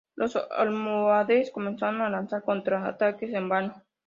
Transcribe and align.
Los 0.15 0.35
almohades 0.35 1.51
comenzaron 1.51 2.01
a 2.01 2.09
lanzar 2.09 2.41
contraataques 2.43 3.31
en 3.35 3.47
vano. 3.49 3.83